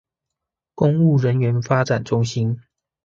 [0.73, 2.59] 公務人力發展中心